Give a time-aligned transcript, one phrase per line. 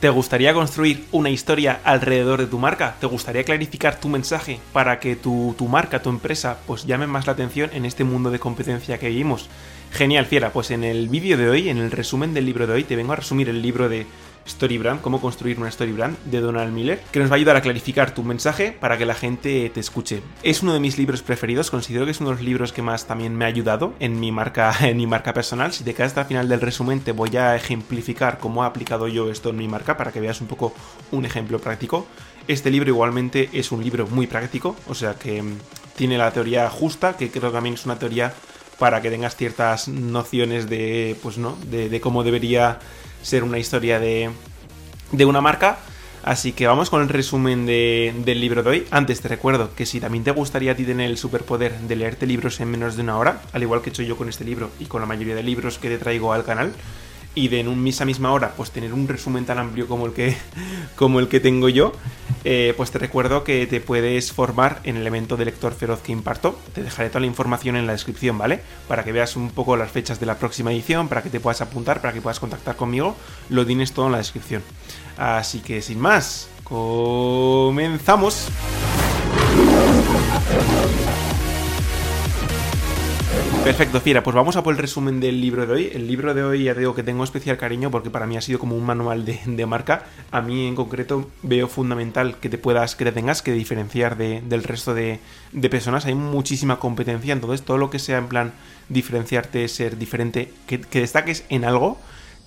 [0.00, 2.96] ¿Te gustaría construir una historia alrededor de tu marca?
[2.98, 7.34] ¿Te gustaría clarificar tu mensaje para que tu, marca, tu empresa, pues llame más la
[7.34, 9.50] atención en este mundo de competencia que vivimos?
[9.92, 10.54] Genial, fiera.
[10.54, 13.12] Pues en el vídeo de hoy, en el resumen del libro de hoy, te vengo
[13.12, 14.06] a resumir el libro de
[14.46, 18.14] Storybrand, cómo construir una Storybrand de Donald Miller, que nos va a ayudar a clarificar
[18.14, 20.22] tu mensaje para que la gente te escuche.
[20.42, 23.06] Es uno de mis libros preferidos, considero que es uno de los libros que más
[23.06, 25.72] también me ha ayudado en mi marca, en mi marca personal.
[25.72, 29.08] Si te quedas hasta el final del resumen, te voy a ejemplificar cómo he aplicado
[29.08, 30.74] yo esto en mi marca para que veas un poco
[31.10, 32.06] un ejemplo práctico.
[32.48, 35.58] Este libro igualmente es un libro muy práctico, o sea que mm,
[35.96, 38.32] tiene la teoría justa, que creo que también es una teoría
[38.78, 42.78] para que tengas ciertas nociones de, pues no, de cómo debería
[43.22, 44.30] ser una historia de,
[45.12, 45.78] de una marca.
[46.22, 48.86] Así que vamos con el resumen del libro de hoy.
[48.90, 52.26] Antes te recuerdo que si también te gustaría a ti tener el superpoder de leerte
[52.26, 54.70] libros en menos de una hora, al igual que he hecho yo con este libro
[54.78, 56.74] y con la mayoría de libros que te traigo al canal,
[57.34, 60.12] y de en un esa misma hora pues tener un resumen tan amplio como el
[60.12, 60.36] que,
[60.96, 61.92] como el que tengo yo,
[62.44, 66.12] eh, pues te recuerdo que te puedes formar en el evento de lector feroz que
[66.12, 66.58] imparto.
[66.74, 68.60] Te dejaré toda la información en la descripción, ¿vale?
[68.88, 71.60] Para que veas un poco las fechas de la próxima edición, para que te puedas
[71.60, 73.16] apuntar, para que puedas contactar conmigo.
[73.48, 74.62] Lo tienes todo en la descripción.
[75.16, 78.48] Así que sin más, comenzamos.
[83.64, 85.90] Perfecto, Fiera, pues vamos a por el resumen del libro de hoy.
[85.92, 88.58] El libro de hoy ya digo que tengo especial cariño porque para mí ha sido
[88.58, 90.06] como un manual de, marca.
[90.30, 94.62] A mí en concreto veo fundamental que te puedas, que te tengas que diferenciar del
[94.64, 95.20] resto de,
[95.70, 96.06] personas.
[96.06, 98.52] Hay muchísima competencia, entonces todo lo que sea en plan
[98.88, 101.98] diferenciarte, ser diferente, que, que destaques en algo,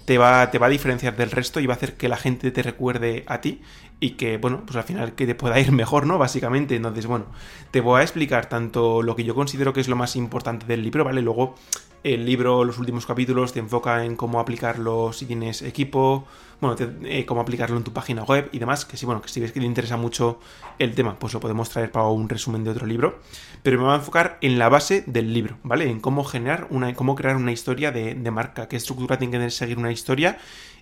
[0.05, 2.51] te va, te va a diferenciar del resto y va a hacer que la gente
[2.51, 3.61] te recuerde a ti
[3.99, 6.17] y que, bueno, pues al final que te pueda ir mejor, ¿no?
[6.17, 6.75] Básicamente.
[6.75, 7.27] Entonces, bueno,
[7.71, 10.83] te voy a explicar tanto lo que yo considero que es lo más importante del
[10.83, 11.21] libro, ¿vale?
[11.21, 11.55] Luego
[12.03, 16.25] el libro, los últimos capítulos, te enfoca en cómo aplicarlo si tienes equipo,
[16.59, 19.39] bueno, eh, cómo aplicarlo en tu página web y demás, que si, bueno, que si
[19.39, 20.39] ves que te interesa mucho
[20.79, 23.19] el tema, pues lo podemos traer para un resumen de otro libro.
[23.63, 25.89] Pero me voy a enfocar en la base del libro, ¿vale?
[25.89, 29.77] En cómo generar una, cómo crear una historia de, marca, qué estructura tiene que seguir
[29.77, 30.37] una historia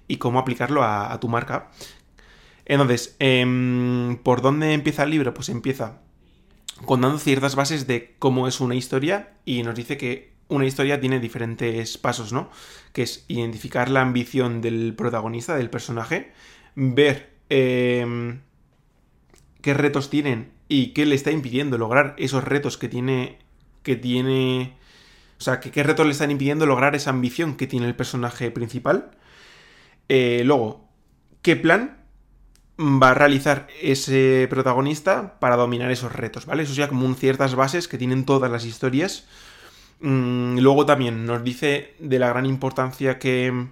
[0.08, 1.70] y cómo aplicarlo a, tu marca.
[2.66, 5.34] Entonces, em, ¿por dónde empieza el libro?
[5.34, 6.00] Pues empieza
[6.86, 11.20] contando ciertas bases de cómo es una historia y nos dice que una historia tiene
[11.20, 12.50] diferentes pasos, ¿no?
[12.92, 16.34] Que es identificar la ambición del protagonista, del personaje,
[16.76, 18.42] ver em,
[19.62, 23.40] qué retos tienen y qué le está impidiendo lograr esos retos que tiene.
[23.82, 24.78] que tiene.
[25.40, 28.52] O sea, que qué retos le están impidiendo lograr esa ambición que tiene el personaje
[28.52, 29.12] principal.
[30.10, 30.88] Eh, luego,
[31.42, 31.98] ¿qué plan
[32.78, 36.64] va a realizar ese protagonista para dominar esos retos, ¿vale?
[36.64, 39.26] Eso ya como ciertas bases que tienen todas las historias
[40.02, 43.68] luego también nos dice de la gran importancia que,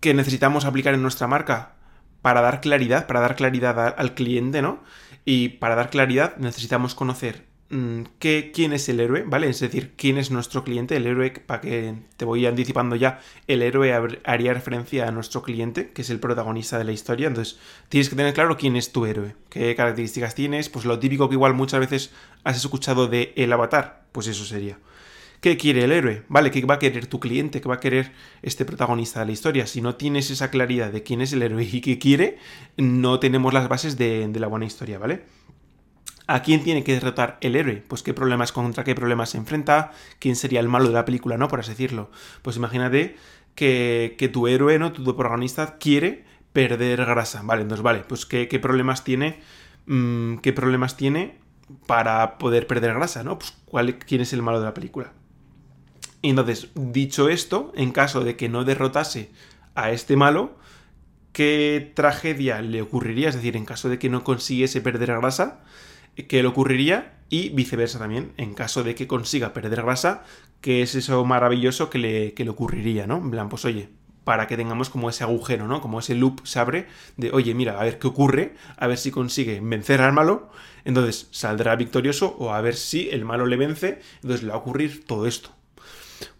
[0.00, 1.74] que necesitamos aplicar en nuestra marca
[2.22, 4.82] para dar claridad, para dar claridad al cliente, ¿no?
[5.24, 9.50] Y para dar claridad necesitamos conocer Mm, quién es el héroe, ¿vale?
[9.50, 10.96] Es decir, quién es nuestro cliente.
[10.96, 13.92] El héroe, para que te voy anticipando ya, el héroe
[14.24, 17.26] haría referencia a nuestro cliente, que es el protagonista de la historia.
[17.28, 17.58] Entonces,
[17.90, 20.70] tienes que tener claro quién es tu héroe, qué características tienes.
[20.70, 22.10] Pues lo típico que igual muchas veces
[22.42, 24.80] has escuchado de el avatar, pues eso sería.
[25.40, 26.24] ¿Qué quiere el héroe?
[26.26, 26.50] ¿Vale?
[26.50, 27.60] ¿Qué va a querer tu cliente?
[27.60, 28.10] ¿Qué va a querer
[28.42, 29.68] este protagonista de la historia?
[29.68, 32.38] Si no tienes esa claridad de quién es el héroe y qué quiere,
[32.76, 35.22] no tenemos las bases de, la buena historia, ¿vale?
[36.26, 37.76] ¿A quién tiene que derrotar el héroe?
[37.86, 41.38] Pues qué problemas contra qué problemas se enfrenta, quién sería el malo de la película,
[41.38, 41.46] ¿no?
[41.46, 42.10] Por así decirlo.
[42.42, 43.14] Pues imagínate
[43.54, 44.90] que, tu héroe, ¿no?
[44.90, 47.42] Tu, protagonista quiere perder grasa.
[47.44, 49.38] Vale, entonces, vale, pues qué, problemas tiene.
[49.86, 51.38] Mm, ¿Qué problemas tiene
[51.86, 53.38] para poder perder grasa, ¿no?
[53.38, 55.12] Pues cuál, quién es el malo de la película.
[56.22, 59.30] Y entonces, dicho esto, en caso de que no derrotase
[59.74, 60.56] a este malo,
[61.32, 63.28] ¿qué tragedia le ocurriría?
[63.28, 65.60] Es decir, en caso de que no consiguiese perder grasa,
[66.26, 70.24] que le ocurriría y viceversa también, en caso de que consiga perder grasa,
[70.60, 73.18] que es eso maravilloso que le, le ocurriría, ¿no?
[73.18, 73.90] En plan, pues oye,
[74.24, 75.80] para que tengamos como ese agujero, ¿no?
[75.80, 76.86] Como ese loop se abre
[77.16, 80.50] de, oye, mira, a ver qué ocurre, a ver si consigue vencer al malo,
[80.88, 84.58] entonces saldrá victorioso o a ver si el malo le vence, entonces le va a
[84.58, 85.50] ocurrir todo esto.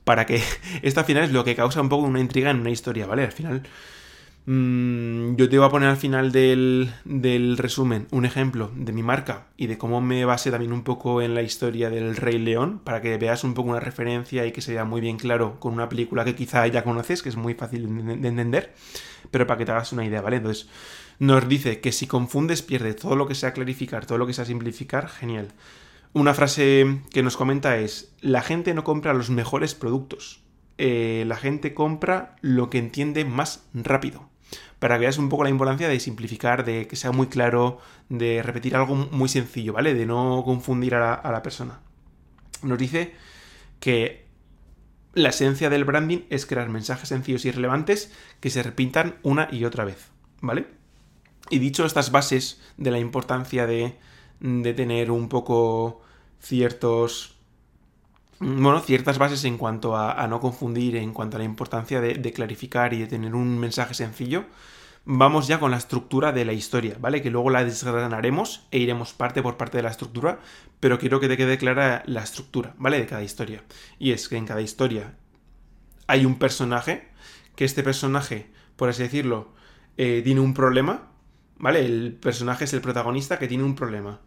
[0.03, 0.43] Para que
[0.83, 3.25] esto al final es lo que causa un poco una intriga en una historia, ¿vale?
[3.25, 3.62] Al final
[4.50, 6.89] Mm, yo te voy a poner al final del,
[7.59, 11.35] resumen un ejemplo de mi marca y de cómo me basé también un poco en
[11.35, 14.87] la historia del Rey León, para que veas un poco una referencia y que sea
[14.87, 18.29] muy bien claro con una película que quizá ya conoces, que es muy fácil de
[18.29, 18.73] entender,
[19.31, 20.37] pero para que te hagas una idea, ¿vale?
[20.37, 20.67] Entonces,
[21.19, 24.44] nos dice que si confundes, pierdes todo lo que sea clarificar, todo lo que sea
[24.44, 25.49] simplificar, genial.
[26.12, 30.41] Una frase que nos comenta es, la gente no compra los mejores productos,
[30.79, 34.29] eh, la gente compra lo que entiende más rápido.
[34.79, 37.79] Para que veas un poco la importancia de simplificar, de que sea muy claro,
[38.09, 39.93] de repetir algo muy sencillo, ¿vale?
[39.93, 41.81] De no confundir a la, a la persona.
[42.62, 43.12] Nos dice
[43.81, 44.26] que
[45.14, 49.64] la esencia del branding es crear mensajes sencillos y relevantes que se repitan una y
[49.64, 50.11] otra vez,
[50.41, 50.78] ¿vale?
[51.50, 53.97] Y dicho estas bases de la importancia de,
[54.41, 56.03] de tener un poco
[56.41, 57.39] ciertos
[58.41, 62.95] bueno, ciertas bases en cuanto a, no confundir, en cuanto a la importancia de, clarificar
[62.95, 64.45] y de tener un mensaje sencillo,
[65.05, 67.21] vamos ya con la estructura de la historia, ¿vale?
[67.21, 70.39] Que luego la desgranaremos e iremos parte por parte de la estructura,
[70.79, 72.99] pero quiero que te quede clara la estructura, ¿vale?
[72.99, 73.65] De cada historia.
[73.99, 75.17] Y es que en cada historia
[76.06, 77.09] hay un personaje,
[77.56, 79.53] que este personaje, por así decirlo,
[79.97, 81.11] eh, tiene un problema,
[81.59, 81.85] ¿vale?
[81.85, 84.21] El personaje es el protagonista que tiene un problema.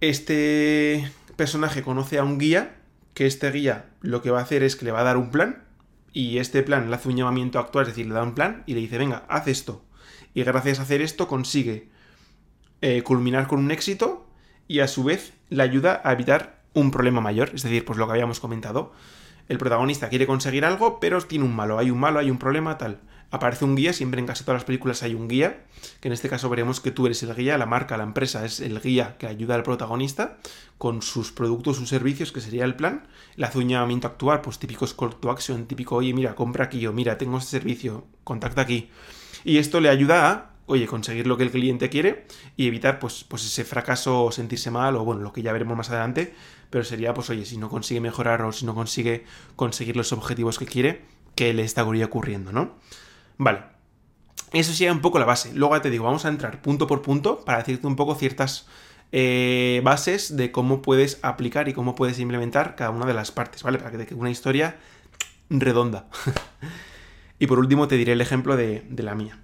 [0.00, 2.76] Este personaje conoce a un guía
[3.14, 5.30] que este guía lo que va a hacer es que le va a dar un
[5.30, 5.64] plan
[6.12, 8.74] y este plan le hace un llamamiento actual, es decir, le da un plan y
[8.74, 9.84] le dice, venga, haz esto.
[10.32, 11.88] Y gracias a hacer esto consigue
[12.82, 14.26] eh, culminar con un éxito
[14.68, 18.06] y a su vez le ayuda a evitar un problema mayor, es decir, pues lo
[18.06, 18.92] que habíamos comentado.
[19.48, 22.78] El protagonista quiere conseguir algo, pero tiene un malo, hay un malo, hay un problema,
[22.78, 23.00] tal
[23.34, 25.64] aparece un guía, siempre en casi todas las películas hay un guía,
[26.00, 28.60] que en este caso veremos que tú eres el guía, la marca, la empresa es
[28.60, 30.38] el guía que ayuda al protagonista
[30.78, 33.08] con sus productos, sus servicios, que sería el plan,
[33.56, 37.18] un llamamiento actual, pues típico call to action, típico, oye, mira, compra aquí, o mira,
[37.18, 38.88] tengo este servicio, contacta aquí.
[39.44, 42.26] Y esto le ayuda a, oye, conseguir lo que el cliente quiere
[42.56, 45.76] y evitar, pues, pues ese fracaso o sentirse mal, o bueno, lo que ya veremos
[45.76, 46.34] más adelante,
[46.70, 49.24] pero sería, pues, oye, si no consigue mejorar o si no consigue
[49.56, 51.02] conseguir los objetivos que quiere,
[51.34, 52.76] que le estaría ocurriendo, ¿no?
[53.38, 53.60] Vale.
[54.52, 55.52] Eso sería un poco la base.
[55.52, 58.66] Luego te digo, vamos a entrar punto por punto para decirte un poco ciertas
[59.16, 63.62] eh, bases de cómo puedes aplicar y cómo puedes implementar cada una de las partes,
[63.62, 63.78] ¿vale?
[63.78, 64.76] Para que te una historia
[65.50, 66.06] redonda.
[67.38, 69.38] y por último te diré el ejemplo de, la mía.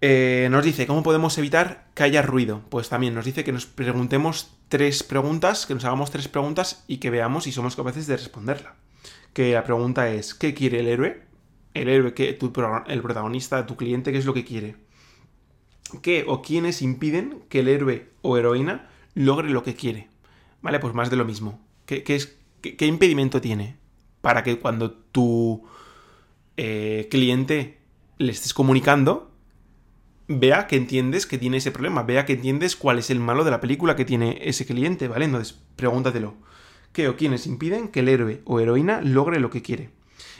[0.00, 2.62] Eh, nos dice, ¿cómo podemos evitar que haya ruido?
[2.70, 6.98] Pues también nos dice que nos preguntemos tres preguntas, que nos hagamos tres preguntas y
[6.98, 8.76] que veamos si somos capaces de responderla.
[9.34, 11.29] Que la pregunta es, ¿qué quiere el héroe?
[11.74, 12.52] El héroe, que tu,
[12.86, 14.76] el protagonista, tu cliente, qué es lo que quiere.
[16.02, 20.08] ¿Qué o quiénes impiden que el héroe o heroína logre lo que quiere?
[20.62, 20.78] ¿Vale?
[20.78, 21.60] Pues más de lo mismo.
[21.86, 23.76] ¿Qué, es, qué, impedimento tiene
[24.20, 25.64] para que cuando tu
[26.56, 27.78] eh, cliente
[28.18, 29.32] le estés comunicando,
[30.28, 33.50] vea que entiendes que tiene ese problema, vea que entiendes cuál es el malo de
[33.50, 35.24] la película que tiene ese cliente, ¿vale?
[35.24, 36.34] Entonces, pregúntatelo.
[36.92, 39.90] ¿Qué o quiénes impiden que el héroe o heroína logre lo que quiere?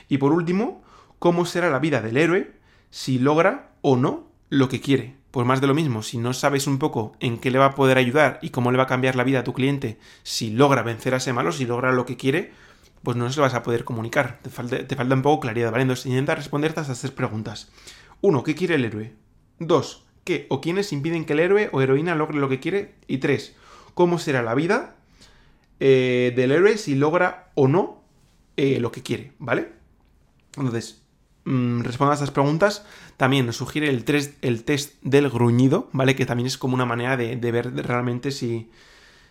[0.07, 0.83] Y por último,
[1.21, 2.51] cómo será la vida del héroe
[2.89, 5.17] si logra o no lo que quiere.
[5.29, 7.75] Pues más de lo mismo, si no sabes un poco en qué le va a
[7.75, 10.81] poder ayudar y cómo le va a cambiar la vida a tu cliente si logra
[10.81, 12.53] vencer a ese malo, si logra lo que quiere,
[13.03, 14.39] pues no se lo vas a poder comunicar.
[14.41, 15.83] Te falta, un poco claridad, ¿vale?
[15.83, 17.71] Entonces intenta responderte a estas tres preguntas.
[18.21, 19.13] Uno, ¿qué quiere el héroe?
[19.59, 22.95] Dos, ¿qué o quiénes impiden que el héroe o heroína logre lo que quiere?
[23.05, 23.55] Y tres,
[23.93, 24.95] ¿cómo será la vida
[25.79, 28.01] eh, del héroe si logra o no
[28.57, 29.33] eh, lo que quiere?
[29.37, 29.69] ¿Vale?
[30.57, 31.00] Entonces,
[31.43, 32.85] Mm, responda a estas preguntas,
[33.17, 34.05] también nos sugiere el,
[34.41, 36.15] el, test del gruñido, ¿vale?
[36.15, 38.69] Que también es como una manera de, ver realmente si,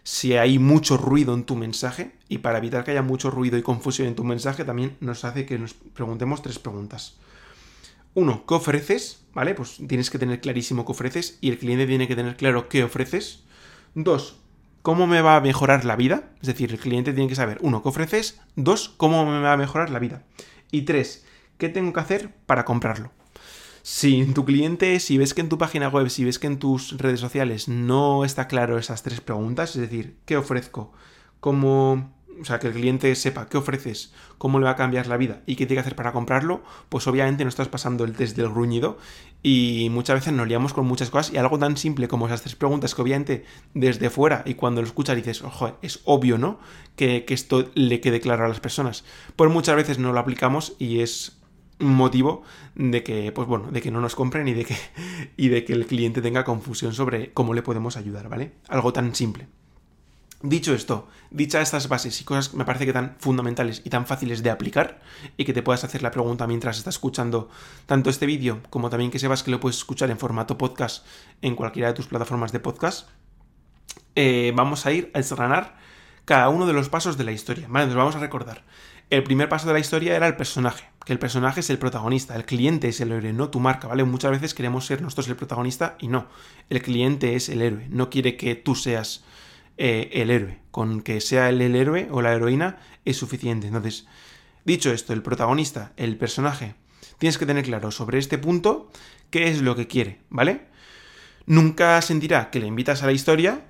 [0.02, 2.12] si hay mucho ruido en tu mensaje.
[2.28, 5.46] Y para evitar que haya mucho ruido y confusión en tu mensaje, también nos hace
[5.46, 7.16] que nos preguntemos tres preguntas.
[8.14, 9.22] Uno, ¿qué ofreces?
[9.32, 9.54] ¿Vale?
[9.54, 12.82] Pues tienes que tener clarísimo qué ofreces y el cliente tiene que tener claro qué
[12.82, 13.44] ofreces.
[13.94, 14.40] Dos,
[14.82, 16.30] ¿cómo me va a mejorar la vida?
[16.40, 18.40] Es decir, el cliente tiene que saber, uno, ¿qué ofreces?
[18.56, 20.24] Dos, ¿cómo me va a mejorar la vida?
[20.72, 21.24] Y tres,
[21.60, 23.12] ¿Qué tengo que hacer para comprarlo?
[23.82, 26.96] Si tu cliente, si ves que en tu página web, si ves que en tus
[26.96, 30.90] redes sociales no está claro esas tres preguntas, es decir, ¿qué ofrezco?
[31.38, 35.18] ¿Cómo o sea, que el cliente sepa qué ofreces, cómo le va a cambiar la
[35.18, 38.36] vida y qué tiene que hacer para comprarlo, pues obviamente no estás pasando el test
[38.36, 38.96] del gruñido
[39.42, 42.56] y muchas veces nos liamos con muchas cosas y algo tan simple como esas tres
[42.56, 46.58] preguntas que obviamente desde fuera y cuando lo escuchas dices, ojo, es obvio, ¿no?
[46.96, 49.04] Que, que esto le quede claro a las personas.
[49.36, 51.39] Pues muchas veces no lo aplicamos y es
[51.80, 52.42] motivo
[52.74, 54.76] de que, pues bueno, de que no nos compren y de que,
[55.36, 58.52] y de que el cliente tenga confusión sobre cómo le podemos ayudar, ¿vale?
[58.68, 59.48] Algo tan simple.
[60.42, 64.06] Dicho esto, dichas estas bases y cosas que me parece que tan fundamentales y tan
[64.06, 65.02] fáciles de aplicar
[65.36, 67.50] y que te puedas hacer la pregunta mientras estás escuchando
[67.84, 71.04] tanto este vídeo como también que sepas que lo puedes escuchar en formato podcast
[71.42, 73.10] en cualquiera de tus plataformas de podcast,
[74.14, 75.76] eh, vamos a ir a desgranar
[76.24, 77.66] cada uno de los pasos de la historia.
[77.68, 78.64] Vale, nos vamos a recordar.
[79.10, 82.36] El primer paso de la historia era el personaje, que el personaje es el protagonista,
[82.36, 84.04] el cliente es el héroe, no tu marca, ¿vale?
[84.04, 86.28] Muchas veces queremos ser nosotros el protagonista y no,
[86.68, 89.24] el cliente es el héroe, no quiere que tú seas
[89.78, 93.66] eh, el héroe, con que sea el, el héroe o la heroína es suficiente.
[93.66, 94.06] Entonces,
[94.64, 96.74] dicho esto, el protagonista, el personaje,
[97.20, 98.90] Tienes que tener claro sobre este punto
[99.28, 100.62] qué es lo que quiere, ¿vale?
[101.44, 103.66] Nunca sentirá que le invitas a la historia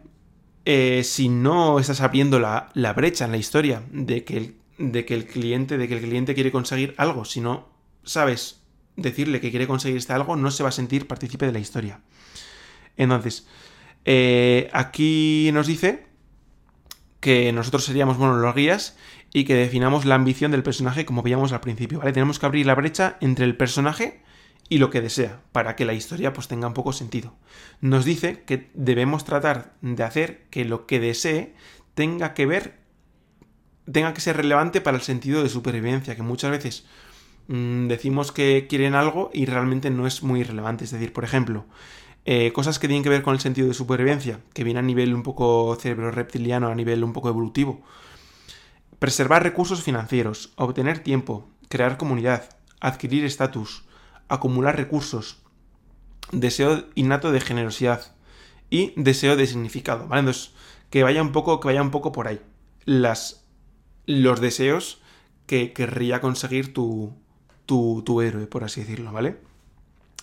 [0.65, 5.15] eh, si no estás abriendo la, brecha en la historia de que, el, de que
[5.15, 7.25] el cliente, de que el cliente quiere conseguir algo.
[7.25, 7.69] Si no
[8.03, 8.63] sabes
[8.97, 12.01] decirle que quiere conseguir este algo, no se va a sentir partícipe de la historia.
[12.97, 13.47] Entonces,
[14.05, 16.07] eh, aquí nos dice
[17.21, 18.97] que nosotros seríamos, bueno, los guías
[19.33, 22.13] y que definamos la ambición del personaje como veíamos al principio, ¿vale?
[22.13, 24.23] Tenemos que abrir la brecha entre el personaje
[24.71, 27.37] y lo que desea, para que la historia pues tenga un poco sentido.
[27.83, 31.55] Nos dice que debemos tratar de hacer que lo que desee
[31.95, 32.80] tenga que ver,
[33.93, 36.85] tenga que ser relevante para el sentido de supervivencia, que muchas veces
[37.49, 40.85] mm, decimos que quieren algo y realmente no es muy relevante.
[40.85, 41.67] Es decir, por ejemplo,
[42.25, 45.15] eh, cosas que tienen que ver con el sentido de supervivencia, que viene a nivel
[45.15, 47.81] un poco cerebro reptiliano, a nivel un poco evolutivo.
[48.99, 53.85] Preservar recursos financieros, obtener tiempo, crear comunidad, adquirir estatus,
[54.29, 55.39] acumular recursos,
[56.33, 58.15] deseo innato de generosidad
[58.69, 60.21] y deseo de significado, ¿vale?
[60.21, 60.53] Entonces,
[60.91, 62.41] que vaya un poco, que vaya un poco por ahí.
[62.85, 63.45] Las,
[64.11, 65.01] los deseos
[65.47, 67.13] que querría conseguir tu,
[67.67, 69.39] tu, tu héroe, por así decirlo, ¿vale?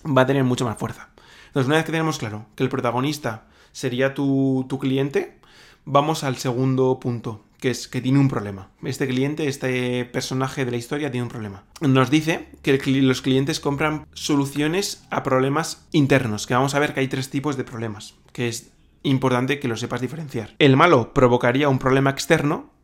[0.06, 1.10] Va a tener mucho más fuerza.
[1.48, 5.40] Entonces, una vez que tenemos claro que el protagonista sería tu, tu cliente,
[5.86, 8.70] vamos al segundo punto, que es que tiene un problema.
[8.84, 11.64] Este cliente, este personaje de la historia tiene un problema.
[11.82, 17.00] Nos dice que los clientes compran soluciones a problemas internos, que vamos a ver que
[17.00, 18.72] hay tres tipos de problemas, que es
[19.04, 20.56] importante que lo sepas diferenciar.
[20.60, 22.77] El malo provocaría un problema externo,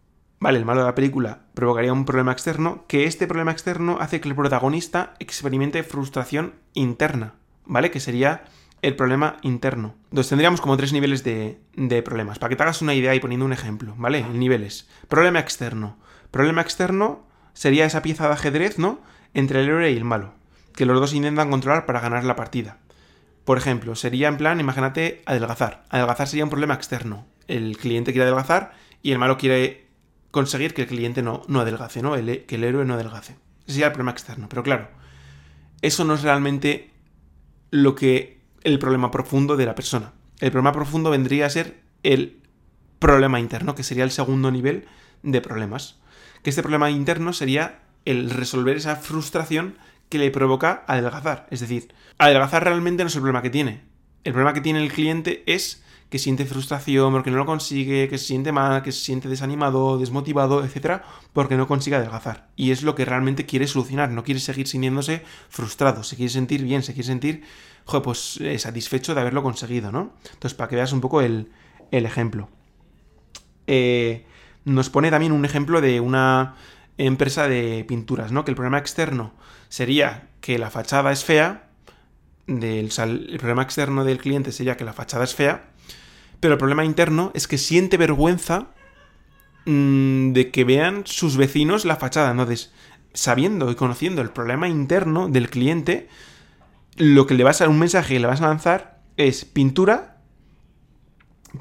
[0.43, 0.59] ¿vale?
[0.59, 4.27] El malo de la película provocaría un problema externo, que este problema externo hace que
[4.27, 7.35] el protagonista experimente frustración interna,
[7.65, 7.91] ¿vale?
[7.91, 8.43] Que sería
[8.81, 9.95] el problema interno.
[10.09, 11.61] Entonces tendríamos como tres niveles de,
[12.03, 12.39] problemas.
[12.39, 14.21] Para que te hagas una idea y poniendo un ejemplo, ¿vale?
[14.21, 14.89] Niveles.
[15.07, 15.97] Problema externo.
[16.29, 18.99] Problema externo sería esa pieza de ajedrez, ¿no?
[19.33, 20.33] Entre el héroe y el malo.
[20.75, 22.79] Que los dos intentan controlar para ganar la partida.
[23.45, 25.85] Por ejemplo, sería en plan, imagínate, adelgazar.
[25.89, 27.27] Adelgazar sería un problema externo.
[27.47, 29.82] El cliente quiere adelgazar y el malo quiere
[30.33, 32.13] conseguir que el cliente no, no adelgace, ¿no?
[32.13, 33.33] que el héroe no adelgace.
[33.67, 34.49] Ese sería el problema externo.
[34.49, 34.89] Pero claro,
[35.83, 36.89] eso no es realmente
[37.69, 40.13] lo que el problema profundo de la persona.
[40.39, 42.41] El problema profundo vendría a ser el
[42.97, 44.87] problema interno, que sería el segundo nivel
[45.21, 45.99] de problemas.
[46.41, 49.77] Que este problema interno sería el resolver esa frustración
[50.09, 51.45] que le provoca adelgazar.
[51.51, 53.83] Es decir, adelgazar realmente no es el problema que tiene.
[54.23, 55.83] El problema que tiene el cliente es
[56.13, 59.97] que siente frustración porque no lo consigue, que se siente mal, que se siente desanimado,
[59.97, 61.03] desmotivado, etcétera,
[61.33, 62.49] porque no consigue adelgazar.
[62.55, 66.61] Y es lo que realmente quiere solucionar, no quiere seguir sintiéndose frustrado, se quiere sentir
[66.61, 67.43] bien, se quiere sentir
[68.03, 70.13] pues eh, satisfecho de haberlo conseguido, ¿no?
[70.33, 71.49] Entonces, para que veas un poco el,
[71.89, 72.47] ejemplo.
[73.65, 74.27] Eh,
[74.65, 76.57] nos pone también un ejemplo de una
[76.99, 78.45] empresa de pinturas, ¿no?
[78.45, 79.33] Que el problema externo
[79.67, 81.71] sería que la fachada es fea,
[82.45, 85.72] del, el problema externo del cliente sería que la fachada es fea,
[86.43, 88.67] pero el problema interno es que siente vergüenza
[89.65, 92.31] mm, de que vean sus vecinos la fachada.
[92.31, 92.73] Entonces,
[93.13, 96.09] sabiendo y conociendo el problema interno del cliente,
[96.97, 100.17] lo que le vas a un mensaje que le vas a lanzar es pintura,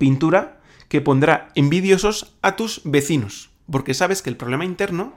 [0.01, 5.15] pintura que pondrá envidiosos a tus vecinos, porque sabes que el problema interno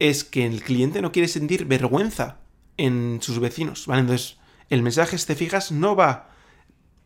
[0.00, 2.38] es que el cliente no quiere sentir vergüenza
[2.78, 4.00] en sus vecinos, ¿vale?
[4.00, 4.38] Entonces,
[4.70, 6.30] el mensaje, si te fijas, no va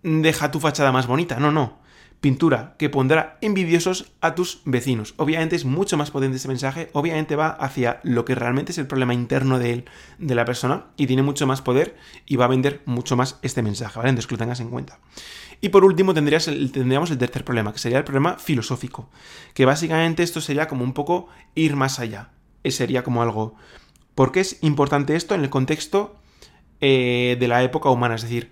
[0.02, 1.77] deja tu fachada más bonita, no, no
[2.20, 5.14] pintura que pondrá envidiosos a tus vecinos.
[5.18, 8.86] Obviamente es mucho más potente ese mensaje, obviamente va hacia lo que realmente es el
[8.86, 9.84] problema interno de, él,
[10.18, 11.96] de la persona y tiene mucho más poder
[12.26, 14.10] y va a vender mucho más este mensaje, ¿vale?
[14.10, 14.98] Entonces que lo tengas en cuenta.
[15.60, 19.08] Y por último tendrías tendríamos el tercer problema, que sería el problema filosófico,
[19.54, 22.30] que básicamente esto sería como un poco ir más allá.
[22.64, 23.54] Sería como algo...
[24.14, 26.16] ¿Por qué es importante esto en el contexto
[26.80, 28.16] eh, de la época humana?
[28.16, 28.50] Es decir,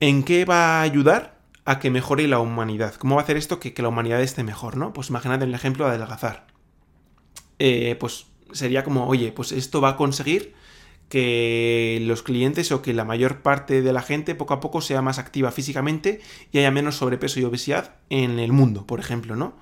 [0.00, 1.37] ¿en qué va a ayudar
[1.68, 2.94] a que mejore la humanidad.
[2.94, 4.94] ¿Cómo va a hacer esto que, la humanidad esté mejor, no?
[4.94, 6.46] Pues imagínate el ejemplo de adelgazar.
[7.58, 10.54] Eh, pues sería como, oye, pues esto va a conseguir
[11.10, 15.02] que los clientes o que la mayor parte de la gente poco a poco sea
[15.02, 16.22] más activa físicamente
[16.52, 19.52] y haya menos sobrepeso y obesidad en el mundo, por ejemplo, ¿no?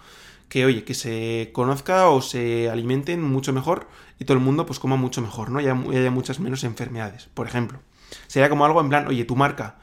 [0.49, 3.89] Que oye, que se conozca o se alimenten mucho mejor
[4.21, 5.61] y todo el mundo pues coma mucho mejor, ¿no?
[5.61, 7.81] Y haya muchas menos enfermedades, por ejemplo.
[8.29, 9.79] Sería como algo en plan, oye, tu marca,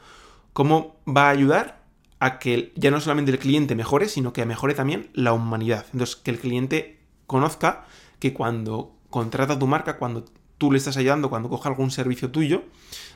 [0.54, 1.83] ¿cómo va a ayudar
[2.20, 5.86] a que ya no solamente el cliente mejore, sino que mejore también la humanidad.
[5.92, 7.86] Entonces, que el cliente conozca
[8.18, 10.24] que cuando contrata tu marca, cuando
[10.58, 12.64] tú le estás ayudando, cuando coja algún servicio tuyo,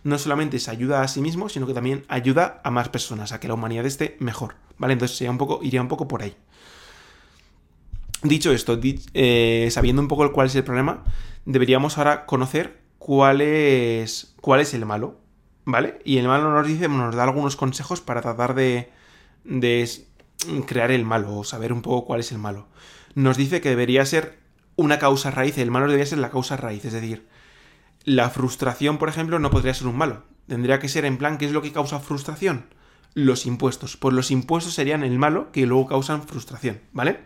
[0.04, 3.40] no solamente se ayuda a sí mismo, sino que también ayuda a más personas, a
[3.40, 4.56] que la humanidad esté mejor.
[4.78, 4.92] ¿Vale?
[4.92, 6.36] Entonces un poco, iría un poco por ahí.
[8.22, 8.78] Dicho esto,
[9.14, 11.04] eh, sabiendo un poco cuál es el problema,
[11.44, 15.20] deberíamos ahora conocer cuál es, cuál es el malo,
[15.68, 15.98] ¿vale?
[16.02, 18.90] Y el malo nos dice, nos da algunos consejos para tratar de,
[19.44, 19.86] de
[20.66, 22.68] crear el malo o saber un poco cuál es el malo.
[23.14, 24.38] Nos dice que debería ser
[24.76, 27.28] una causa raíz, el malo debería ser la causa raíz, es decir,
[28.04, 30.24] la frustración, por ejemplo, no podría ser un malo.
[30.46, 32.64] Tendría que ser en plan, ¿qué es lo que causa frustración?
[33.12, 33.98] Los impuestos.
[33.98, 37.20] Pues los impuestos serían el malo que luego causan frustración, ¿vale?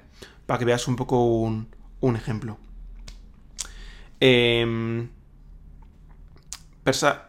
[0.47, 1.69] Para que veas un poco un,
[2.01, 2.59] un ejemplo.
[4.19, 5.11] Em,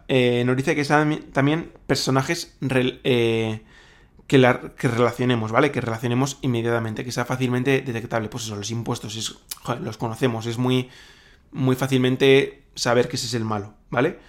[0.07, 2.57] eh, nos dice que sean también personajes
[3.03, 3.61] eh,
[4.27, 5.71] que, que, relacionemos, ¿vale?
[5.71, 8.29] Que relacionemos inmediatamente, que sea fácilmente detectable.
[8.29, 9.39] Pues eso, los impuestos,
[9.81, 10.89] los conocemos, es muy,
[11.51, 14.19] muy fácilmente saber que ese es el malo, ¿vale?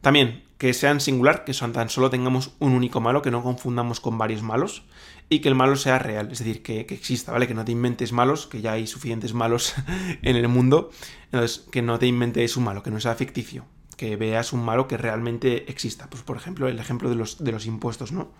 [0.00, 4.00] También que sean singular, que son, tan solo tengamos un único malo, que no confundamos
[4.00, 4.84] con varios malos,
[5.28, 7.46] y que el malo sea real, es decir, que, exista, ¿vale?
[7.46, 9.74] Que no te inventes malos, que ya hay suficientes malos
[10.22, 10.90] en el mundo,
[11.26, 13.64] entonces que no te inventes un malo, que no sea ficticio,
[13.96, 16.08] que veas un malo que realmente exista.
[16.08, 18.30] Pues por ejemplo, el ejemplo de los, de los impuestos, ¿no?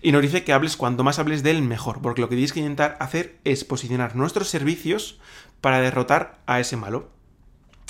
[0.00, 2.52] Y nos dice que hables, cuanto más hables de él, mejor, porque lo que tienes
[2.52, 5.18] que intentar hacer es posicionar nuestros servicios
[5.60, 7.08] para derrotar a ese malo.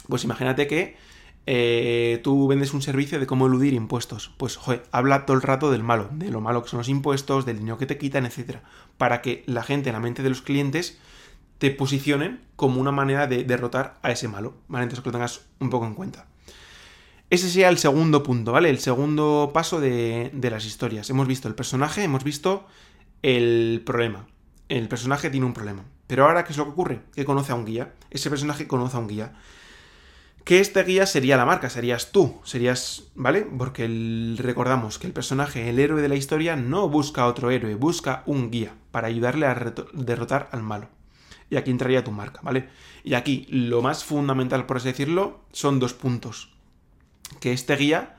[0.08, 0.96] Pues imagínate que
[1.46, 4.32] eh, tú vendes un servicio de cómo eludir impuestos.
[4.36, 7.44] Pues, joder, habla todo el rato del malo, de lo malo que son los impuestos,
[7.44, 8.58] del dinero que te quitan, etc.
[8.96, 10.98] Para que la gente, en la mente de los clientes,
[11.58, 14.84] te posicionen como una manera de derrotar a ese malo, ¿vale?
[14.84, 16.26] Entonces que lo tengas un poco en cuenta.
[17.30, 18.70] Ese sería el segundo punto, ¿vale?
[18.70, 21.10] El segundo paso de, las historias.
[21.10, 22.66] Hemos visto el personaje, hemos visto
[23.22, 24.26] el problema.
[24.68, 25.84] El personaje tiene un problema.
[26.06, 27.00] Pero ahora, ¿qué es lo que ocurre?
[27.14, 27.94] Que conoce a un guía.
[28.10, 29.34] Ese personaje conoce a un guía
[30.48, 33.42] que este guía sería la marca, serías tú, serías, ¿vale?
[33.42, 33.86] Porque
[34.38, 38.50] recordamos que el personaje, el héroe de la historia, no busca otro héroe, busca un
[38.50, 40.88] guía para ayudarle a derrotar al malo.
[41.50, 42.70] Y aquí entraría tu marca, ¿vale?
[43.04, 46.56] Y aquí lo más fundamental, por así decirlo, son dos puntos.
[47.40, 48.16] Que este guía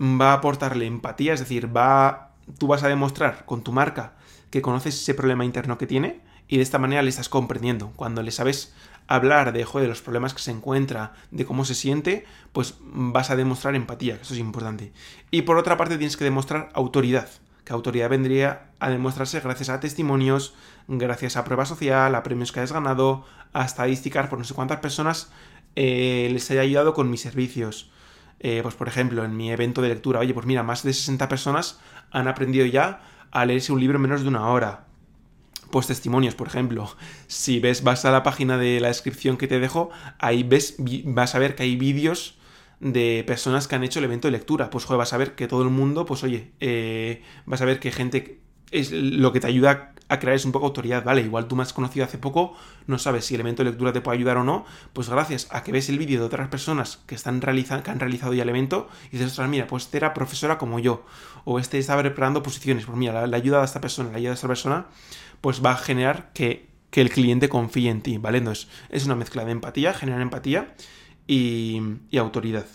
[0.00, 4.14] va a aportarle empatía, es decir, va, tú vas a demostrar con tu marca
[4.50, 7.92] que conoces ese problema interno que tiene y de esta manera le estás comprendiendo.
[7.96, 8.74] Cuando le sabes
[9.06, 13.36] hablar de, de los problemas que se encuentra, de cómo se siente, pues vas a
[13.36, 14.92] demostrar empatía, que eso es importante.
[15.30, 17.28] Y por otra parte tienes que demostrar autoridad,
[17.64, 20.54] que autoridad vendría a demostrarse gracias a testimonios,
[20.88, 24.80] gracias a prueba social, a premios que hayas ganado, a estadísticas por no sé cuántas
[24.80, 25.30] personas
[25.76, 27.90] eh, les haya ayudado con mis servicios.
[28.46, 31.30] Eh, pues por ejemplo, en mi evento de lectura, oye, pues mira, más de 60
[31.30, 31.80] personas
[32.10, 34.84] han aprendido ya a leerse un libro en menos de una hora
[35.70, 36.94] pues testimonios, por ejemplo.
[37.26, 40.76] Si ves, vas a la página de la descripción que te dejo, ahí ves,
[41.06, 42.36] vas a ver que hay vídeos
[42.80, 44.68] de personas que han hecho el evento de lectura.
[44.68, 47.80] Pues joder, vas a ver que todo el mundo, pues oye, eh, vas a ver
[47.80, 48.40] que gente
[48.72, 51.22] es lo que te ayuda a crear es un poco autoridad, ¿vale?
[51.22, 52.54] Igual tú me has conocido hace poco,
[52.86, 55.62] no sabes si el evento de lectura te puede ayudar o no, pues gracias a
[55.62, 58.48] que ves el vídeo de otras personas que, están realizando, que han realizado ya el
[58.48, 61.04] evento y dices, ostras, mira, pues este era profesora como yo,
[61.44, 64.34] o este estaba preparando posiciones, pues mira, la, ayuda de esta persona, la ayuda de
[64.34, 64.86] esta persona,
[65.40, 68.38] pues va a generar que, el cliente confíe en ti, ¿vale?
[68.38, 70.76] Entonces, es una mezcla de empatía, generar empatía
[71.26, 71.82] y,
[72.16, 72.66] autoridad.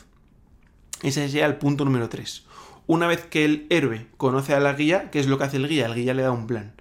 [1.02, 2.45] Ese sería el punto número 3.
[2.86, 5.69] Una vez que el héroe conoce a la guía, ¿qué es lo que hace el
[5.69, 5.86] guía?
[5.86, 6.73] El guía le da un plan.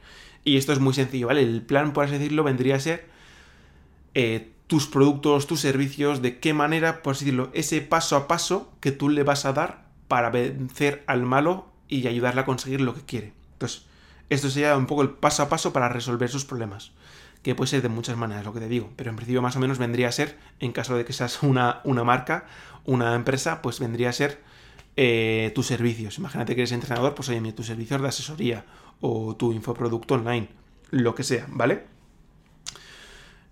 [0.44, 1.42] Y esto es muy sencillo, ¿vale?
[1.42, 3.06] El plan, por así decirlo, vendría a ser
[4.14, 8.72] eh, tus productos, tus servicios, de qué manera, por así decirlo, ese paso a paso
[8.80, 12.94] que tú le vas a dar para vencer al malo y ayudarle a conseguir lo
[12.94, 13.32] que quiere.
[13.54, 13.86] Entonces,
[14.30, 16.92] esto sería un poco el paso a paso para resolver sus problemas.
[17.42, 18.90] Que puede ser de muchas maneras, lo que te digo.
[18.96, 21.80] Pero en principio más o menos vendría a ser, en caso de que seas una,
[21.84, 22.46] una marca,
[22.84, 24.42] una empresa, pues vendría a ser
[24.96, 26.18] eh, tus servicios.
[26.18, 28.64] Imagínate que eres entrenador, pues oye, tus servicios de asesoría
[29.00, 30.48] o tu infoproducto online,
[30.90, 31.84] lo que sea, ¿vale?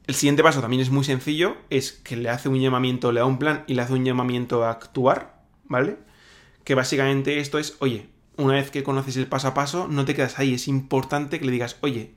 [0.07, 3.27] El siguiente paso también es muy sencillo, es que le hace un llamamiento, le da
[3.27, 5.99] un plan y le hace un llamamiento a actuar, ¿vale?
[6.63, 10.15] Que básicamente esto es, oye, una vez que conoces el paso a paso, no te
[10.15, 10.55] quedas ahí.
[10.55, 12.15] Es importante que le digas, oye,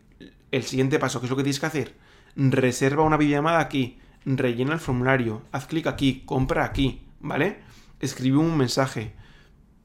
[0.52, 1.96] el siguiente paso, ¿qué es lo que tienes que hacer?
[2.36, 7.60] Reserva una videollamada aquí, rellena el formulario, haz clic aquí, compra aquí, ¿vale?
[8.00, 9.13] Escribe un mensaje,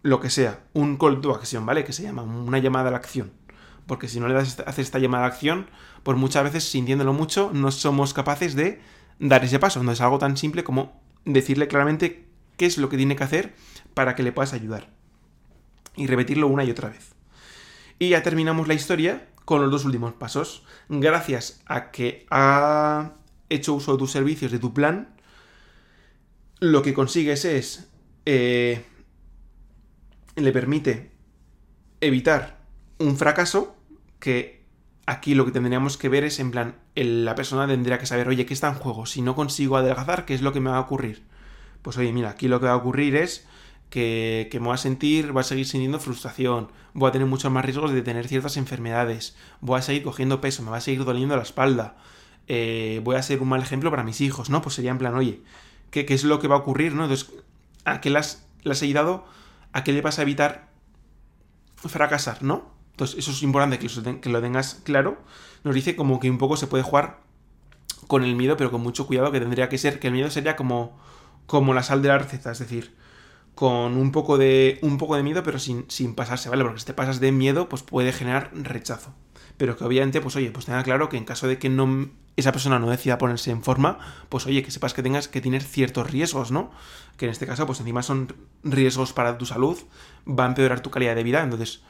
[0.05, 1.83] lo que sea, un call to action, ¿vale?
[1.83, 3.33] Que se llama una llamada a la acción.
[3.87, 5.67] Porque si no le das hacer esta llamada a la acción,
[6.03, 8.83] pues muchas veces, sintiéndolo mucho, no somos capaces de
[9.19, 9.83] dar ese paso.
[9.83, 13.55] No es algo tan simple como decirle claramente qué es lo que tiene que hacer
[13.95, 14.91] para que le puedas ayudar
[15.97, 17.15] y repetirlo una y otra vez.
[17.99, 20.65] Y ya terminamos la historia con los dos últimos pasos.
[20.91, 23.13] Gracias a que ha
[23.49, 25.17] hecho uso de tus servicios, de tu plan,
[26.61, 27.89] lo que consigues es...
[28.27, 28.85] Eh,
[30.37, 31.11] le permite
[32.01, 32.59] evitar
[32.99, 33.77] un fracaso
[34.19, 34.63] que
[35.07, 38.47] aquí lo que tendríamos que ver es en plan, la persona tendría que saber, oye,
[38.47, 39.07] ¿qué está en juego?
[39.07, 41.23] Si no consigo adelgazar, ¿qué es lo que me va a ocurrir?
[41.85, 43.47] pues oye, mira, aquí lo que va a ocurrir es
[43.91, 47.63] que, me voy a sentir, voy a seguir sintiendo frustración, voy a tener muchos más
[47.63, 51.37] riesgos de tener ciertas enfermedades, voy a seguir cogiendo peso, me va a seguir doliendo
[51.37, 51.97] la espalda,
[52.49, 54.63] eh, voy a ser un mal ejemplo para mis hijos, ¿no?
[54.63, 55.43] Pues sería en plan, oye,
[55.91, 57.05] ¿qué, es lo que va a ocurrir, ¿no?
[57.05, 57.31] Entonces,
[57.85, 59.27] ¿a qué las, las he ayudado?
[59.75, 60.69] ¿A qué le vas a evitar
[61.77, 62.73] fracasar, ¿no?
[62.93, 65.19] Entonces, eso es importante que que lo tengas claro.
[65.65, 67.19] Nos dice como que un poco se puede jugar
[68.07, 70.55] con el miedo, pero con mucho cuidado, que tendría que ser, que el miedo sería
[70.57, 70.97] como,
[71.47, 72.95] como la sal de la receta, es decir,
[73.57, 76.63] con un poco de, un poco de miedo, pero sin, sin pasarse, ¿vale?
[76.63, 79.13] Porque si te pasas de miedo, pues puede generar rechazo.
[79.57, 82.53] Pero que obviamente, pues oye, pues tenga claro que en caso de que no esa
[82.53, 86.11] persona no decida ponerse en forma, pues oye, que sepas que tengas que tener ciertos
[86.11, 86.71] riesgos, ¿no?
[87.17, 89.79] Que en este caso, pues encima son riesgos para tu salud,
[90.27, 91.83] va a empeorar tu calidad de vida, entonces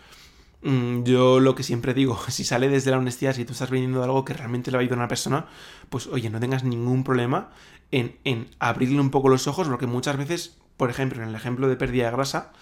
[0.65, 4.03] Mm, yo lo que siempre digo, si sale desde la honestidad, si tú estás vendiendo
[4.03, 5.47] algo que realmente le va a ayudar a una persona,
[5.91, 7.51] pues oye, no tengas ningún problema
[7.91, 11.69] en, en abrirle un poco los ojos, porque muchas veces, por ejemplo, en el ejemplo
[11.69, 12.53] de pérdida de grasa,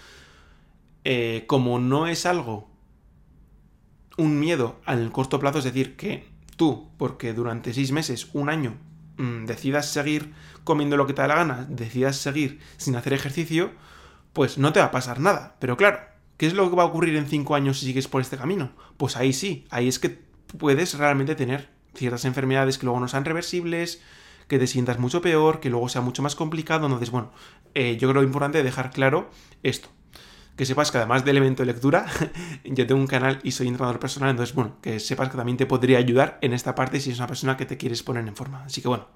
[1.05, 2.69] eh, como no es algo,
[4.17, 6.27] un miedo al corto plazo, es decir, que
[6.63, 8.77] tú, porque durante seis meses, un año,
[9.17, 13.71] mm, decidas seguir comiendo lo que te da la gana, decidas seguir sin hacer ejercicio,
[14.31, 15.57] pues no te va a pasar nada.
[15.59, 15.99] Pero claro,
[16.37, 18.71] ¿Qué es lo que va a ocurrir en cinco años si sigues por este camino?
[18.97, 20.09] Pues ahí sí, ahí es que
[20.57, 24.01] puedes realmente tener ciertas enfermedades que luego no sean reversibles,
[24.47, 26.87] que te sientas mucho peor, que luego sea mucho más complicado.
[26.87, 27.31] Entonces, bueno,
[27.75, 29.29] eh, yo creo importante dejar claro
[29.61, 29.89] esto.
[30.55, 32.05] Que sepas que además del evento de lectura,
[32.63, 35.65] yo tengo un canal y soy entrenador personal, entonces, bueno, que sepas que también te
[35.65, 38.63] podría ayudar en esta parte si es una persona que te quieres poner en forma.
[38.63, 39.07] Así que, bueno,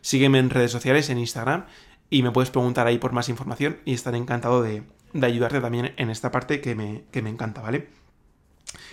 [0.00, 1.66] sígueme en redes sociales, en Instagram,
[2.10, 5.94] y me puedes preguntar ahí por más información y estaré encantado de, de ayudarte también
[5.96, 7.88] en esta parte que me, encanta, ¿vale?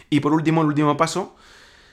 [0.10, 1.36] Y por último, el último paso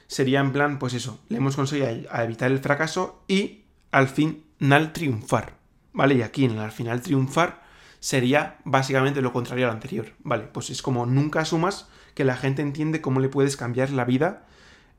[0.06, 5.54] sería en plan, pues eso, le hemos conseguido evitar el fracaso y al final triunfar,
[5.92, 6.16] ¿vale?
[6.16, 7.65] Y aquí en el al final triunfar
[8.06, 10.44] sería básicamente lo contrario al anterior, ¿vale?
[10.44, 14.46] Pues es como nunca asumas que la gente entiende cómo le puedes cambiar la vida,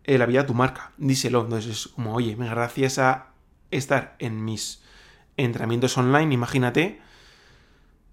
[0.04, 3.28] eh, la vida a tu marca, díselo, entonces es como, oye, gracias a
[3.72, 4.82] estar en mis
[5.38, 7.00] entrenamientos online, imagínate,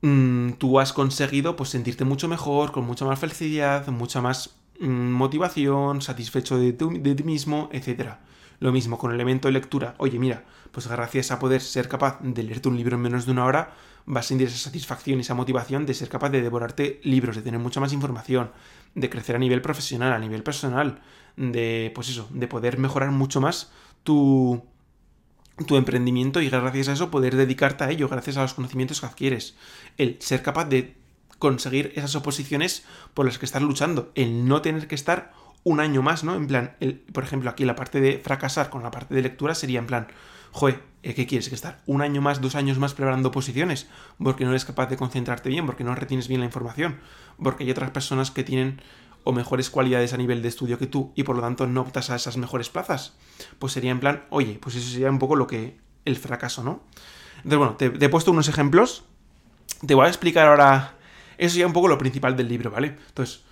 [0.05, 4.87] Mm, tú has conseguido pues sentirte mucho mejor, con mucha más felicidad, mucha más mm,
[4.87, 8.17] motivación, satisfecho de, de ti mismo, etc.
[8.61, 9.95] Lo mismo con el elemento de lectura.
[9.97, 13.33] Oye, mira, pues gracias a poder ser capaz de leerte un libro en menos de
[13.33, 13.73] una hora,
[14.07, 17.43] vas a sentir esa satisfacción y esa motivación de ser capaz de devorarte libros, de
[17.43, 18.51] tener mucha más información,
[18.95, 21.01] de crecer a nivel profesional, a nivel personal,
[21.37, 24.63] de, pues eso, de poder mejorar mucho más tu,
[25.67, 29.07] tu emprendimiento y gracias a eso poder dedicarte a ello, gracias a los conocimientos que
[29.07, 29.57] adquieres.
[29.97, 30.97] El ser capaz de
[31.39, 36.03] conseguir esas oposiciones por las que estás luchando, el no tener que estar un año
[36.03, 36.35] más, ¿no?
[36.35, 39.55] En plan, el, por ejemplo, aquí la parte de fracasar con la parte de lectura
[39.55, 40.09] sería en plan,
[40.53, 41.51] joder, ¿qué quieres?
[41.51, 43.89] ¿Que estar un año más, dos años más preparando oposiciones?
[44.23, 47.01] Porque no eres capaz de concentrarte bien, porque no retienes bien la información,
[47.43, 48.81] porque hay otras personas que tienen
[49.25, 52.11] o mejores cualidades a nivel de estudio que tú y por lo tanto no optas
[52.11, 53.15] a esas mejores plazas,
[53.59, 56.83] pues sería en plan, oye, pues eso sería un poco lo que el fracaso, ¿no?
[57.39, 59.05] Entonces, bueno, te, he puesto unos ejemplos,
[59.87, 60.97] te voy a explicar ahora,
[61.39, 62.97] eso sería un poco lo principal del libro, ¿vale?
[63.09, 63.43] Entonces,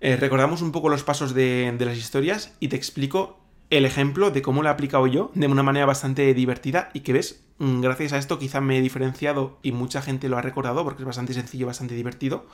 [0.00, 4.42] eh, recordamos un poco los pasos de las historias y te explico el ejemplo de
[4.42, 8.12] cómo lo he aplicado yo de una manera bastante divertida y que ves, mm, gracias
[8.12, 11.34] a esto quizá me he diferenciado y mucha gente lo ha recordado porque es bastante
[11.34, 12.46] sencillo, bastante divertido.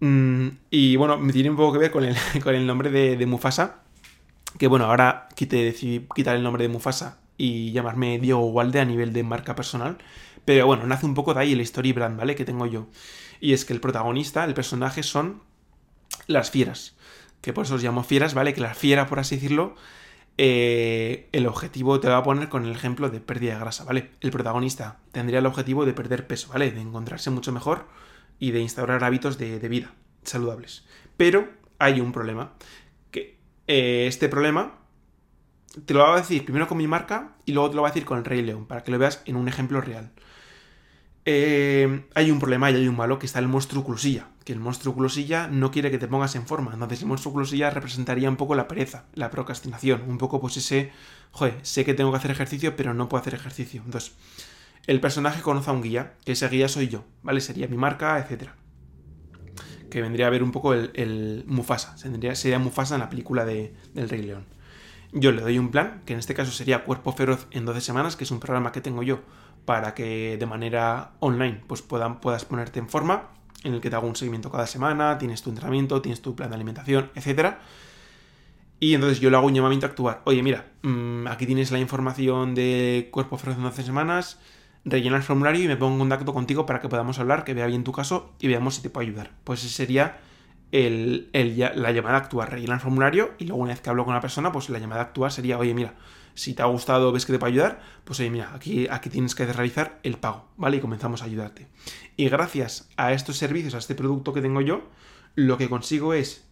[0.00, 3.26] Mm, y bueno, me tiene un poco que ver con el, con el nombre de,
[3.26, 3.82] Mufasa.
[4.58, 8.84] Que bueno, ahora quité, decidí quitar el nombre de Mufasa y llamarme Diego Walde a
[8.84, 9.98] nivel de marca personal.
[10.44, 12.34] Pero bueno, nace un poco de ahí el story brand, ¿vale?
[12.34, 12.86] Que tengo yo.
[13.40, 15.42] Y es que el protagonista, el personaje, son
[16.26, 16.96] las fieras.
[17.44, 18.54] Que por eso os llamo fieras, ¿vale?
[18.54, 19.74] Que la fiera, por así decirlo,
[20.38, 24.12] eh, el objetivo te va a poner con el ejemplo de pérdida de grasa, ¿vale?
[24.22, 26.70] El protagonista tendría el objetivo de perder peso, ¿vale?
[26.70, 27.86] De encontrarse mucho mejor
[28.38, 30.86] y de instaurar hábitos de, vida saludables.
[31.18, 31.46] Pero
[31.78, 32.54] hay un problema.
[33.10, 34.78] Que eh, este problema
[35.84, 37.92] te lo voy a decir primero con mi marca y luego te lo voy a
[37.92, 40.12] decir con el Rey León, para que lo veas en un ejemplo real.
[41.26, 44.28] Eh, hay un problema y hay un malo que está el monstruo clusilla.
[44.44, 46.72] Que el monstruo clusilla no quiere que te pongas en forma.
[46.72, 50.02] Entonces el monstruo clusilla representaría un poco la pereza, la procrastinación.
[50.06, 50.92] Un poco pues ese,
[51.32, 53.82] joder, sé que tengo que hacer ejercicio, pero no puedo hacer ejercicio.
[53.84, 54.12] Entonces,
[54.86, 57.40] el personaje conoce a un guía, que ese guía soy yo, ¿vale?
[57.40, 58.50] Sería mi marca, etc.
[59.90, 64.10] Que vendría a ver un poco el, Mufasa, sería Mufasa en la película de, del
[64.10, 64.44] Rey León.
[65.12, 68.16] Yo le doy un plan, que en este caso sería Cuerpo Feroz en 12 semanas,
[68.16, 69.22] que es un programa que tengo yo
[69.64, 73.30] para que de manera online pues puedas ponerte en forma,
[73.62, 76.50] en el que te hago un seguimiento cada semana, tienes tu entrenamiento, tienes tu plan
[76.50, 77.56] de alimentación, etc.
[78.78, 80.20] Y entonces yo le hago un llamamiento a actuar.
[80.24, 84.38] Oye, mira, mm, aquí tienes la información de Cuerpo Feroz en 12 semanas,
[84.84, 87.66] rellena el formulario y me pongo en contacto contigo para que podamos hablar, que vea
[87.66, 89.30] bien tu caso y veamos si te puedo ayudar.
[89.44, 90.18] Pues ese sería
[90.72, 92.50] el, la llamada a actuar.
[92.50, 95.00] Rellena el formulario y luego una vez que hablo con la persona, pues la llamada
[95.00, 95.94] a actuar sería, oye, mira,
[96.34, 99.34] si te ha gustado, ves que te puedo ayudar, pues oye, mira, aquí, aquí tienes
[99.34, 100.78] que realizar el pago, ¿vale?
[100.78, 101.68] Y comenzamos a ayudarte.
[102.16, 104.88] Y gracias a estos servicios, a este producto que tengo yo,
[105.34, 106.44] lo que consigo es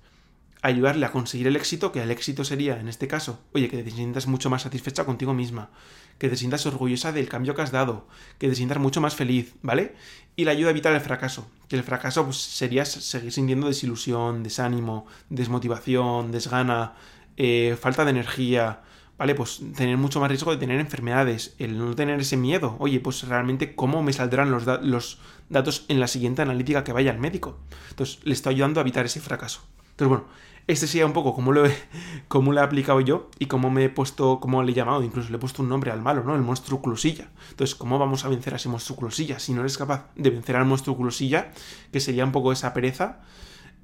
[0.63, 3.91] ayudarle a conseguir el éxito, que el éxito sería, en este caso, oye, que te
[3.91, 5.71] sientas mucho más satisfecha contigo misma,
[6.19, 8.07] que te sientas orgullosa del cambio que has dado,
[8.39, 9.97] que te sientas mucho más feliz, ¿vale?
[10.37, 14.45] Y la ayuda a evitar el fracaso, que el fracaso pues, sería seguir sintiendo desilusión,
[14.45, 16.95] desánimo, desmotivación, desgana,
[17.37, 18.83] eh, falta de energía,
[19.19, 19.35] ¿vale?
[19.35, 23.27] Pues tener mucho más riesgo de tener enfermedades, el no tener ese miedo, oye, pues
[23.27, 27.59] realmente cómo me saldrán los, datos en la siguiente analítica que vaya al médico.
[27.91, 29.61] Entonces, le estoy ayudando a evitar ese fracaso.
[29.91, 30.25] Entonces, bueno,
[30.67, 31.77] este sería un poco cómo lo, he,
[32.29, 35.31] cómo lo he aplicado yo y cómo me he puesto, cómo le he llamado, incluso
[35.31, 36.35] le he puesto un nombre al malo, ¿no?
[36.35, 37.29] El monstruo closilla.
[37.51, 39.39] Entonces, ¿cómo vamos a vencer a ese monstruo closilla?
[39.39, 41.53] Si no eres capaz de vencer al monstruo closilla,
[41.93, 43.21] que sería un poco esa pereza,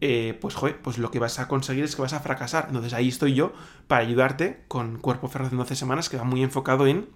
[0.01, 2.67] eh, pues joder, pues lo que vas a conseguir es que vas a fracasar.
[2.69, 3.53] Entonces ahí estoy yo
[3.87, 7.09] para ayudarte con Cuerpo Ferro de 12 semanas, que va muy enfocado en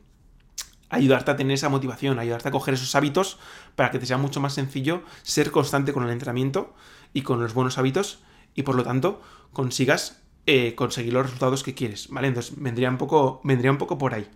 [0.89, 3.39] ayudarte a tener esa motivación, ayudarte a coger esos hábitos
[3.77, 6.75] para que te sea mucho más sencillo ser constante con el entrenamiento
[7.15, 8.21] y con los buenos hábitos
[8.55, 12.29] y por lo tanto consigas eh, conseguir los resultados que quieres, ¿vale?
[12.29, 14.29] Entonces vendría un poco, vendría un poco por ahí.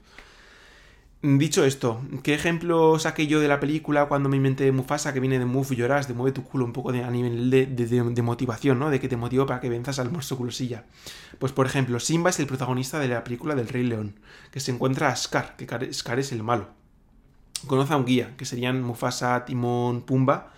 [1.22, 5.38] Dicho esto, ¿qué ejemplo saqué yo de la película cuando me inventé Mufasa, que viene
[5.38, 8.90] de Move lloras, de mueve tu culo un poco de, a nivel de, motivación, ¿no?
[8.90, 10.85] De que te motiva para que venzas al monstruo culosilla.
[11.38, 14.72] Pues por ejemplo, Simba es el protagonista de la película del Rey León, que se
[14.72, 16.68] encuentra a Scar, que Scar es el malo.
[17.66, 20.52] Conoce a un guía, que serían Mufasa, Timón, Pumba,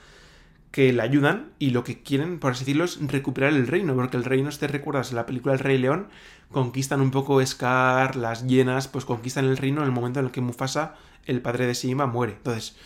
[0.71, 4.17] que le ayudan y lo que quieren, por así decirlo, es recuperar el reino, porque
[4.17, 6.09] el reino, si te recuerdas, la película El Rey León,
[6.51, 10.33] conquistan un poco Scar, las llenas, pues conquistan el reino en el momento en el
[10.33, 12.35] que Mufasa, el padre de Simba, muere.
[12.35, 12.77] Entonces,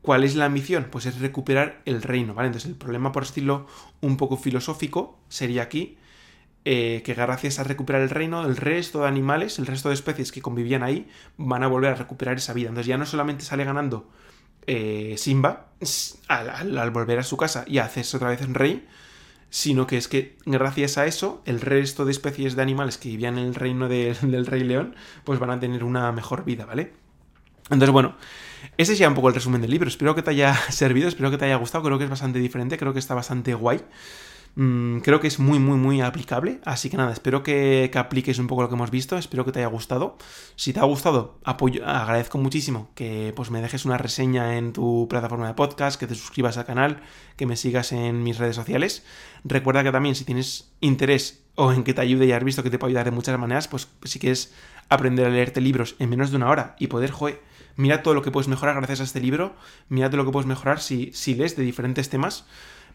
[0.00, 0.88] ¿cuál es la misión?
[0.90, 2.48] Pues es recuperar el reino, ¿vale?
[2.48, 3.66] Entonces, el problema, por estilo
[4.00, 5.98] un poco filosófico, sería aquí
[6.64, 10.32] eh, que gracias a recuperar el reino, el resto de animales, el resto de especies
[10.32, 12.68] que convivían ahí, van a volver a recuperar esa vida.
[12.68, 14.08] Entonces, ya no solamente sale ganando
[14.66, 15.68] eh, Simba
[16.28, 18.86] al, volver a su casa y hacerse otra vez en rey,
[19.50, 23.38] sino que es que gracias a eso el resto de especies de animales que vivían
[23.38, 24.94] en el reino del rey león
[25.24, 26.92] pues van a tener una mejor vida, ¿vale?
[27.70, 28.16] Entonces, bueno,
[28.76, 29.88] ese es ya un poco el resumen del libro.
[29.88, 32.78] Espero que te haya servido, espero que te haya gustado, creo que es bastante diferente,
[32.78, 33.80] creo que está bastante guay.
[34.54, 36.60] Mm, creo que es muy, muy, muy aplicable.
[36.64, 39.16] Así que nada, espero que, apliques un poco lo que hemos visto.
[39.16, 40.18] Espero que te haya gustado.
[40.56, 45.06] Si te ha gustado, apoyo, agradezco muchísimo que pues, me dejes una reseña en tu
[45.08, 47.00] plataforma de podcast, que te suscribas al canal,
[47.36, 49.04] que me sigas en mis redes sociales.
[49.44, 52.70] Recuerda que también si tienes interés o en que te ayude y has visto que
[52.70, 54.54] te puedo ayudar de muchas maneras, pues si quieres
[54.88, 57.40] aprender a leerte libros en menos de una hora y poder, joder,
[57.76, 59.54] mira todo lo que puedes mejorar gracias a este libro,
[59.88, 62.46] mira todo lo que puedes mejorar si, si lees de diferentes temas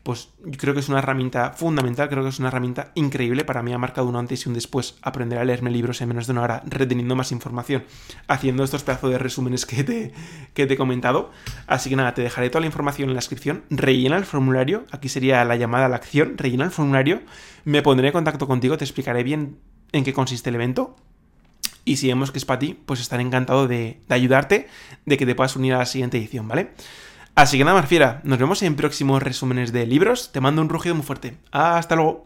[0.04, 3.44] pues creo que es una herramienta fundamental, creo que es una herramienta increíble.
[3.44, 6.28] Para mí ha marcado un antes y un después aprender a leerme libros en menos
[6.28, 7.84] de una hora, reteniendo más información,
[8.28, 10.14] haciendo estos pedazos de resúmenes que te,
[10.54, 11.32] que te he comentado.
[11.68, 13.64] Así que nada, te dejaré toda la información en la descripción.
[13.70, 16.38] Rellena el formulario, aquí sería la llamada a la acción.
[16.38, 17.22] Rellena el formulario,
[17.66, 19.60] me pondré en contacto contigo, te explicaré bien
[19.92, 20.96] en qué consiste el evento.
[21.84, 24.68] Y si vemos que es para ti, pues estaré encantado de, de ayudarte,
[25.06, 26.72] de que te puedas unir a la siguiente edición, ¿vale?
[27.38, 30.32] Así que nada más, fiera, nos vemos en próximos resúmenes de libros.
[30.32, 31.38] Te mando un rugido muy fuerte.
[31.52, 32.26] Hasta luego.